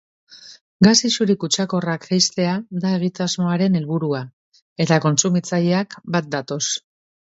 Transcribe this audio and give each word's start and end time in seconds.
Gas 0.87 0.93
isuri 1.09 1.35
kutsakorrak 1.43 2.07
jaistea 2.09 2.57
da 2.87 2.95
egitasmoaren 3.03 3.79
helburua, 3.83 4.25
eta 4.89 5.01
kontsumitzaileak 5.09 6.01
bat 6.19 6.37
datoz. 6.39 6.65